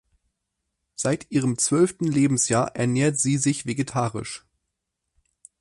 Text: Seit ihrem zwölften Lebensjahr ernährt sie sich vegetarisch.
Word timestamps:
Seit 0.95 1.29
ihrem 1.29 1.59
zwölften 1.59 2.05
Lebensjahr 2.07 2.75
ernährt 2.75 3.19
sie 3.19 3.37
sich 3.37 3.67
vegetarisch. 3.67 4.43